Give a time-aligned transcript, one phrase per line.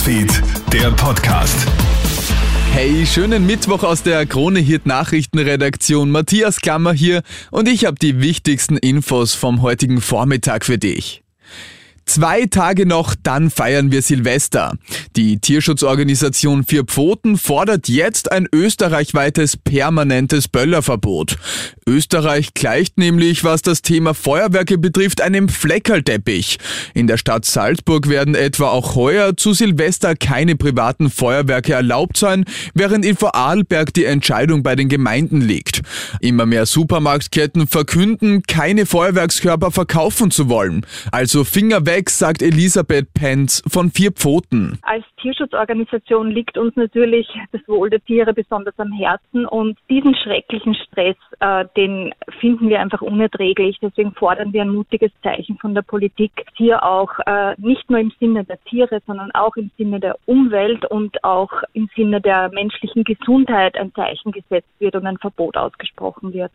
[0.00, 1.66] Newsfeed, der Podcast.
[2.72, 6.10] Hey, schönen Mittwoch aus der Krone Hit Nachrichtenredaktion.
[6.10, 11.22] Matthias Klammer hier und ich habe die wichtigsten Infos vom heutigen Vormittag für dich.
[12.10, 14.76] Zwei Tage noch, dann feiern wir Silvester.
[15.14, 21.38] Die Tierschutzorganisation Vier Pfoten fordert jetzt ein österreichweites permanentes Böllerverbot.
[21.86, 26.58] Österreich gleicht nämlich, was das Thema Feuerwerke betrifft, einem Fleckerlteppich.
[26.94, 32.44] In der Stadt Salzburg werden etwa auch heuer zu Silvester keine privaten Feuerwerke erlaubt sein,
[32.74, 35.82] während in Vorarlberg die Entscheidung bei den Gemeinden liegt.
[36.20, 40.84] Immer mehr Supermarktketten verkünden, keine Feuerwerkskörper verkaufen zu wollen.
[41.12, 44.78] Also Finger weg, sagt Elisabeth Penz von Vier Pfoten.
[44.82, 50.74] Als Tierschutzorganisation liegt uns natürlich das Wohl der Tiere besonders am Herzen und diesen schrecklichen
[50.74, 53.78] Stress, äh, den finden wir einfach unerträglich.
[53.82, 58.12] Deswegen fordern wir ein mutiges Zeichen von der Politik, hier auch äh, nicht nur im
[58.18, 63.04] Sinne der Tiere, sondern auch im Sinne der Umwelt und auch im Sinne der menschlichen
[63.04, 66.52] Gesundheit ein Zeichen gesetzt wird und ein Verbot ausgesprochen wird.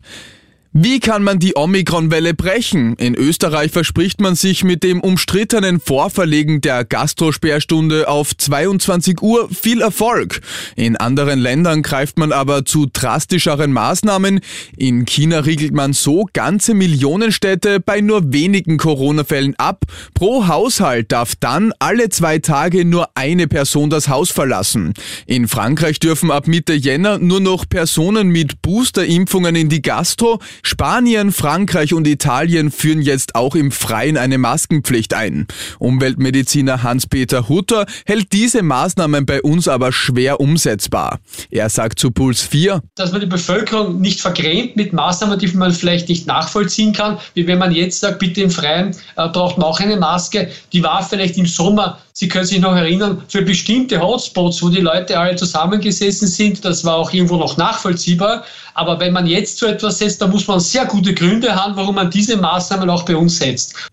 [0.77, 2.95] Wie kann man die Omikron-Welle brechen?
[2.95, 9.79] In Österreich verspricht man sich mit dem umstrittenen Vorverlegen der Gastrosperrstunde auf 22 Uhr viel
[9.79, 10.41] Erfolg.
[10.75, 14.41] In anderen Ländern greift man aber zu drastischeren Maßnahmen.
[14.75, 19.85] In China riegelt man so ganze Millionenstädte bei nur wenigen Corona-Fällen ab.
[20.13, 24.93] Pro Haushalt darf dann alle zwei Tage nur eine Person das Haus verlassen.
[25.25, 30.41] In Frankreich dürfen ab Mitte Jänner nur noch Personen mit Boosterimpfungen in die Gastro.
[30.66, 35.45] Spanien, Frankreich und Italien führen jetzt auch im Freien eine Maskenpflicht ein.
[35.77, 41.19] Umweltmediziner Hans-Peter Hutter hält diese Maßnahmen bei uns aber schwer umsetzbar.
[41.52, 45.71] Er sagt zu Puls 4, dass man die Bevölkerung nicht vergrämt mit Maßnahmen, die man
[45.71, 49.67] vielleicht nicht nachvollziehen kann, wie wenn man jetzt sagt, bitte im Freien äh, braucht man
[49.67, 50.49] auch eine Maske.
[50.73, 54.80] Die war vielleicht im Sommer, Sie können sich noch erinnern, für bestimmte Hotspots, wo die
[54.80, 58.45] Leute alle zusammengesessen sind, das war auch irgendwo noch nachvollziehbar.
[58.73, 61.95] Aber wenn man jetzt so etwas setzt, da muss man sehr gute Gründe haben, warum
[61.95, 63.89] man diese Maßnahmen auch bei uns setzt.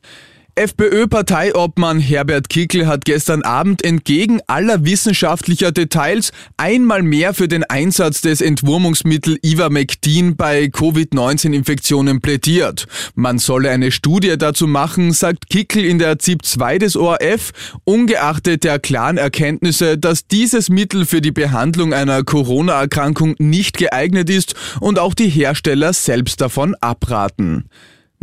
[0.54, 8.20] FPÖ-Parteiobmann Herbert Kickl hat gestern Abend entgegen aller wissenschaftlicher Details einmal mehr für den Einsatz
[8.20, 12.86] des Entwurmungsmittel Ivermectin bei Covid-19-Infektionen plädiert.
[13.14, 17.52] Man solle eine Studie dazu machen, sagt Kickl in der ZIP 2 des ORF,
[17.84, 24.54] ungeachtet der klaren Erkenntnisse, dass dieses Mittel für die Behandlung einer Corona-Erkrankung nicht geeignet ist
[24.80, 27.70] und auch die Hersteller selbst davon abraten.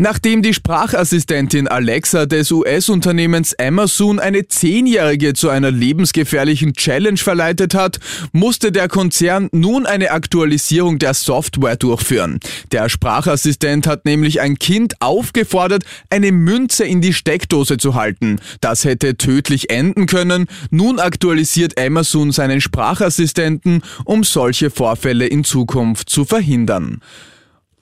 [0.01, 7.99] Nachdem die Sprachassistentin Alexa des US-Unternehmens Amazon eine Zehnjährige zu einer lebensgefährlichen Challenge verleitet hat,
[8.31, 12.39] musste der Konzern nun eine Aktualisierung der Software durchführen.
[12.71, 18.39] Der Sprachassistent hat nämlich ein Kind aufgefordert, eine Münze in die Steckdose zu halten.
[18.61, 20.47] Das hätte tödlich enden können.
[20.71, 27.01] Nun aktualisiert Amazon seinen Sprachassistenten, um solche Vorfälle in Zukunft zu verhindern.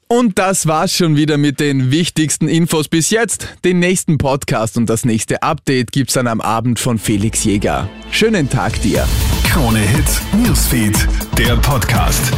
[0.10, 3.50] Und das war's schon wieder mit den wichtigsten Infos bis jetzt.
[3.66, 7.90] Den nächsten Podcast und das nächste Update gibt's dann am Abend von Felix Jäger.
[8.10, 9.06] Schönen Tag dir.
[9.50, 10.96] Krone Hits, Newsfeed,
[11.38, 12.32] der Podcast.